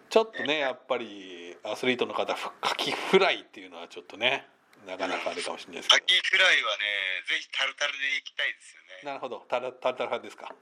[0.10, 4.48] ちょっとねやっぱりアスリートの方ふカキフライっていうのはちょっとね
[4.86, 8.88] なかなかあれかもしれないですカけキフライはねぜひタルタルで行きたいですよね。
[9.04, 9.46] どなるほど。
[9.50, 10.46] タルタル派ですか。
[10.46, 10.54] はい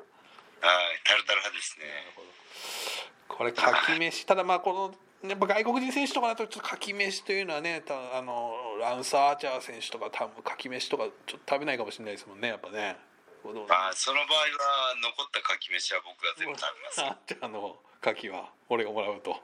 [1.03, 3.36] タルタル派ですなるねほど。
[3.36, 4.25] これかき飯。
[4.25, 12.97] ただまあこのやっぱ外国人選手とかだとちょっとかき飯というのはねたあのランサー・アーチャー選手とか多分かき飯とかちょっと食べないかもしれないですもんねやっぱね。
[13.43, 17.01] あその場合は残ったカキ飯は僕が全部食べます。
[17.01, 19.31] アーチャーのかきは俺がもらうと。
[19.31, 19.39] はい。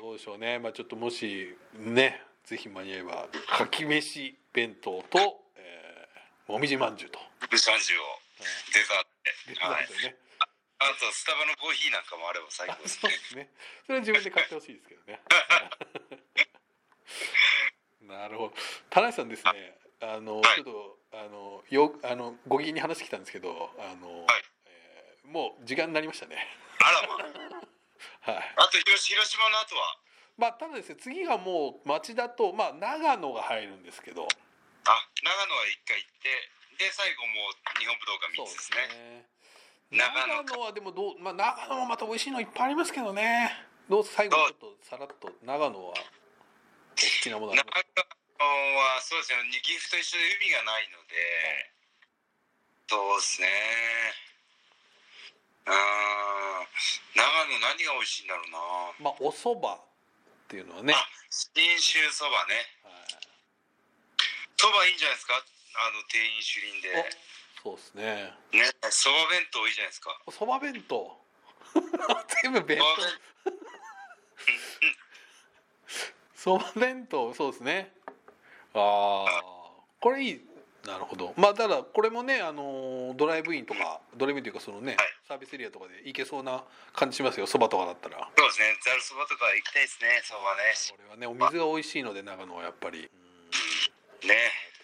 [0.00, 0.58] どうでしょうね。
[0.58, 7.18] まあちょっともしねぜひ間に合えばかき飯弁当と、えー、もみじまんじゅうと、
[7.50, 8.06] ブシャンジュを
[8.72, 9.10] デザート
[9.50, 10.16] デで、はいザート、でね、
[10.78, 13.50] あとスタバのコーヒーなんかもあれば最高ですねそね。
[13.86, 15.20] それは自分で買ってほしいですけどね。
[18.06, 18.54] なるほど。
[18.90, 19.74] 田中さんですね。
[20.00, 26.36] あの、はいちょっとあのよあのご機嫌に話してきたんですけど、あの、はいえーもう時間になりましたね。
[26.78, 27.16] あらま
[28.32, 28.54] はい。
[28.54, 29.98] あと広広島の後は
[30.38, 34.28] まあただですね次がもう町田とまあ長野が入るんですけど、
[34.84, 36.28] あ長野は一回行って
[36.76, 39.24] で最後もう日本武道館3そうですつですね。
[39.96, 43.50] ね長野はでもどうまあ長野もまた美味しいのいっぱいありますけどね。
[43.88, 45.96] どう最後にちょっとさらっと長野はお好
[46.96, 51.16] きなものあり長ます野はそうですね岐阜と一緒で海がないので、
[52.92, 53.48] そうですね。
[55.64, 55.76] うーん
[57.16, 58.60] 長野何が美味しいんだろうな。
[59.00, 59.85] まあお蕎麦
[60.46, 62.54] っていうのはね、あ信州そばね。
[62.86, 62.94] はい
[64.58, 65.34] そばいいんじゃないですか？
[65.34, 67.10] あの店員主臨で。
[67.62, 68.32] そうですね。
[68.52, 70.18] ねそば弁当いいじゃないですか。
[70.26, 71.20] お蕎麦弁当？
[72.42, 72.78] 全部弁
[76.36, 76.72] そば弁当。
[76.72, 77.92] 蕎麦弁当 そうですね。
[78.74, 79.42] ああ
[80.00, 80.40] これいい
[80.86, 81.34] なるほど。
[81.36, 85.06] まあただこれもねあのドライブインとかドライブインというかそのね、はい。
[85.26, 86.62] サービスエリアとかで行けそうな
[86.94, 88.30] 感じしますよ蕎麦とかだったら。
[88.36, 88.76] そうですね。
[88.84, 90.72] ざるそばとか行きたいですねそばね。
[90.94, 92.98] これはねお水が美味しいので長野はやっぱり。
[93.02, 94.28] うん。
[94.28, 94.34] ね。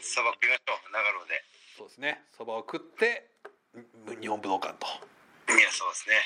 [0.03, 1.45] そば食いましょう長野で。
[1.79, 2.21] そうですね。
[2.37, 3.31] 蕎麦を食って
[3.79, 5.01] ん日本武道館と、は
[5.55, 6.17] いやそうですね。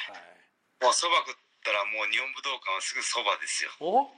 [0.83, 3.71] もうそば食ったらもう日本武道館はすぐそばですよ。
[3.71, 4.11] い、お？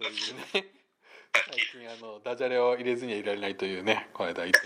[0.00, 0.79] というね
[1.32, 4.58] 最近あのダジャレを入れずにはいられないというねこの間で日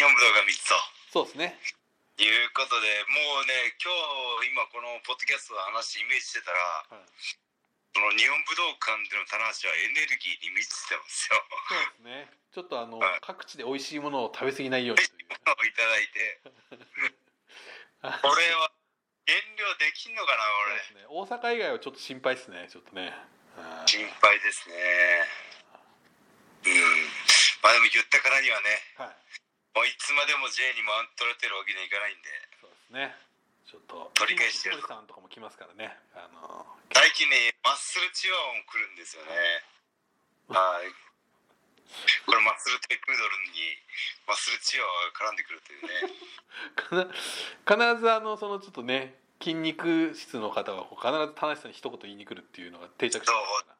[0.00, 0.74] 本武道館3つと。
[1.12, 1.60] そうですね。
[2.16, 3.92] いうことでもうね今
[4.40, 7.04] 日今このポッドキャストの話イメージしてたらはい。
[7.92, 11.40] その日本武道館での棚橋はエネルギーに満ちてますよ。
[11.68, 12.32] そうですね。
[12.52, 13.20] ちょっとあのはい。
[13.20, 15.12] 各地で美味しいものを食べ過ぎないようにとい。
[15.12, 15.68] う。
[15.68, 15.72] い。
[15.76, 16.08] ただい。
[16.08, 16.40] て
[18.00, 18.72] これは
[19.24, 20.44] 減量できんのかな
[20.92, 21.08] 俺ね。
[21.08, 22.68] 大阪以外はちょっと心配ですね。
[22.72, 23.12] ちょっとね。
[23.56, 24.74] はい心配ですね。
[26.66, 27.08] うん。
[27.62, 29.16] まあでも言ったからにはねはい。
[29.74, 32.28] もういつまでも J にマウント取られてるわけにはいかないんで。
[32.60, 33.16] そうですね。
[33.66, 35.90] ちょっと取り返してるさんとかも来ますからね。
[36.14, 36.64] あの
[36.94, 39.34] 最近ねマッスルチワワも来るんですよね。
[40.48, 40.92] はい。
[42.26, 43.74] これマッスルトイプードルに
[44.26, 47.10] マッスルチワワが絡んでくるというね。
[47.66, 53.76] 必ずあのそのちょっとね筋肉質の方はこう必ず田無さんに一言言いに来るっていうのが定着してますから。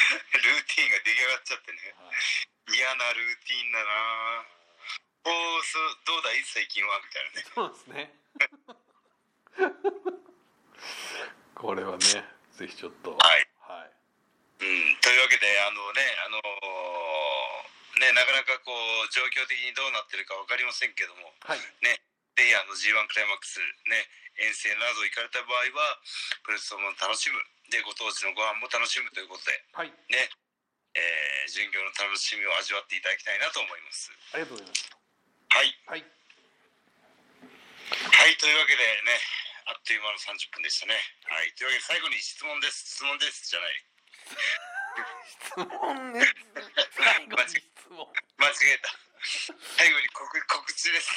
[0.00, 1.78] ルーティンが出来上がっちゃってね。
[2.72, 4.42] 嫌なルーティンだな。
[5.26, 6.42] おおそうどうだい？
[6.44, 6.98] 最近は？
[6.98, 7.44] みたいなね。
[7.54, 8.16] そうですね。
[11.54, 12.24] これはね、
[12.56, 13.12] ぜひちょっと。
[13.12, 13.46] はい。
[13.60, 13.92] はい。
[14.64, 21.32] うん、というわけであのねあのーねなかなかこう状況的にどうなってるか分かりませんけども。
[21.44, 21.60] はい。
[21.84, 22.00] ぜ
[22.50, 24.02] ひあの G1 クライマックスね
[24.42, 26.02] 遠征など行かれた場合は
[26.42, 27.38] プレスも楽しむ
[27.70, 29.94] でご当地のご飯も楽しむということではい。
[30.10, 30.26] ね
[30.98, 34.90] えー、巡業の楽しみを味わっていただきたいなと思いますありがとうございます。
[35.54, 36.02] はいはい。
[37.86, 39.14] はいというわけでね
[39.70, 40.98] あっという間の30分でしたね
[41.30, 43.86] はいというわけで最後に質問です質問ですじゃない
[45.30, 46.34] 質問です。
[46.98, 48.02] 最後に質問。
[48.42, 48.90] 間違えた
[49.78, 51.10] 最後に告告知です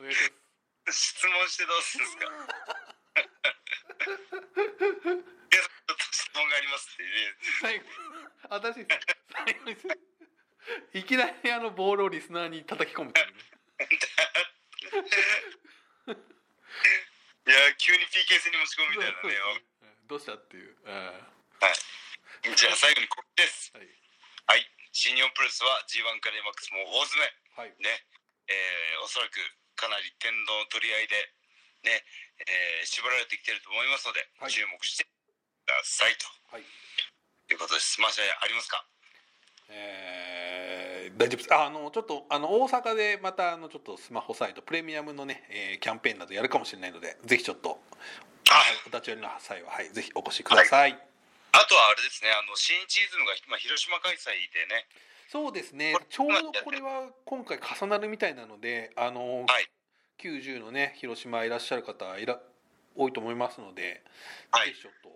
[0.00, 0.41] お願い。
[0.90, 2.26] 質問してどうするんですか？
[2.32, 3.26] いや
[4.02, 5.60] ちょ
[5.94, 7.10] っと質問がありますってね
[7.60, 7.84] 最後。
[8.50, 8.74] 私。
[8.74, 8.86] 最
[9.54, 9.76] 後に。
[10.94, 13.32] いきなりあのボールをリスナーに叩き込むっていうね。
[17.44, 19.36] いや急に PK 戦に持ち込むみたいなね
[20.06, 20.76] どうしたっていう。
[20.86, 21.12] あ
[22.56, 23.88] じゃあ最後に告知ですーはい。
[24.46, 27.74] はい新日本プロレスは G1 クライマックスも大詰めはい。
[27.78, 28.06] ね
[28.48, 29.38] えーおそらく
[29.82, 31.18] かなり天の取り合いで
[31.82, 32.06] ね、
[32.46, 34.54] えー絞られてきてると思いますので、はい。
[34.54, 35.10] 注目してく
[35.66, 36.30] ださいと。
[36.54, 36.62] はい。
[36.62, 37.98] いうことです。
[37.98, 38.86] マシャありますか？
[39.74, 41.54] えー大丈夫です。
[41.54, 47.82] ああのちょっとあの大阪でまたあのちょっとスマホサイトプレミアムのね、えーキャンペーンなどやるかもしれないのでぜひちょっと
[48.50, 54.86] あお立ち寄りの際は、はい、ぜひお越しください、あとはあれですねあの新チーズムが今広島開催でね
[55.32, 55.96] そうですね。
[56.10, 59.64] ちょうどこれは今回重なるみたいなのであの、はい。
[60.20, 62.36] 90のね広島いらっしゃる方いら
[62.94, 64.04] 多いと思いますので、
[64.52, 64.76] はい。
[64.76, 65.08] ちょっと、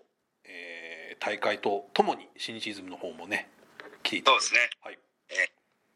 [0.49, 3.49] えー大会とともに新シーズンの方もね
[4.01, 4.23] 来てい。
[4.23, 4.69] たそうですね。
[4.81, 4.97] はい。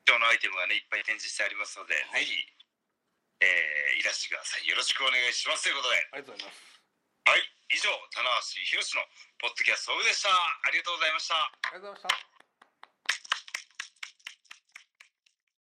[0.06, 2.22] 今日のアイテムがねいっぱい展示してありますので、はい。
[2.22, 2.38] ぜひ、
[3.42, 4.70] えーいらしてください。
[4.70, 5.66] よろしくお願いします。
[5.66, 5.98] ということで。
[5.98, 6.62] ありがとうございます。
[7.26, 7.42] はい。
[7.74, 9.02] 以上棚橋宏の
[9.42, 10.30] ポッドキャストオフでした。
[10.30, 11.34] ありがとうございました。
[11.34, 12.31] ありがとうございました